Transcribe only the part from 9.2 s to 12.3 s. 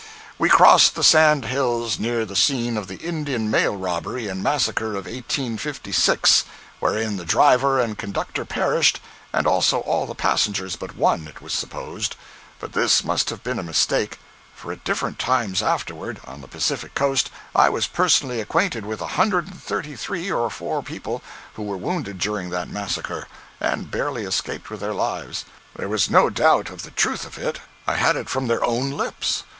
and also all the passengers but one, it was supposed;